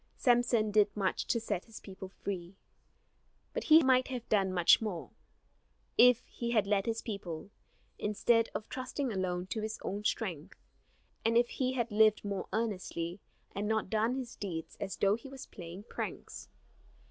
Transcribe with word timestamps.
Samson 0.15 0.71
did 0.71 0.89
much 0.97 1.27
to 1.27 1.39
set 1.39 1.65
his 1.65 1.79
people 1.79 2.09
free; 2.09 2.55
but 3.53 3.65
he 3.65 3.83
might 3.83 4.07
have 4.07 4.27
done 4.29 4.51
much 4.51 4.81
more, 4.81 5.11
if 5.95 6.25
he 6.25 6.49
had 6.49 6.65
led 6.65 6.87
his 6.87 7.03
people, 7.03 7.51
instead 7.99 8.49
of 8.55 8.67
trusting 8.67 9.13
alone 9.13 9.45
to 9.45 9.61
his 9.61 9.77
own 9.83 10.03
strength; 10.03 10.57
and 11.23 11.37
if 11.37 11.49
he 11.49 11.73
had 11.73 11.91
lived 11.91 12.25
more 12.25 12.47
earnestly, 12.51 13.19
and 13.53 13.67
not 13.67 13.91
done 13.91 14.15
his 14.15 14.35
deeds 14.35 14.75
as 14.79 14.97
though 14.97 15.13
he 15.13 15.29
was 15.29 15.45
playing 15.45 15.83
pranks. 15.83 16.49